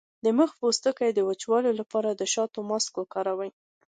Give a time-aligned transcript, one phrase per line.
[0.25, 3.51] د مخ د پوستکي د وچوالي لپاره د شاتو ماسک وکاروئ